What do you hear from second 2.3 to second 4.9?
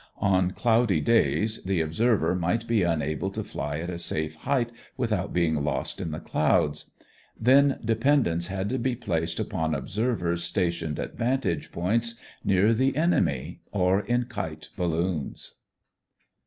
might be unable to fly at a safe height